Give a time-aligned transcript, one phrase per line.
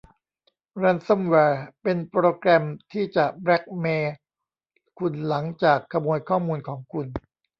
[0.77, 4.15] แรนซัมแวร์เป็นโปรแกรมที่จะแบลค์เมล์
[4.99, 7.07] คุณหลังจากขโมยข้อมูลของคุณ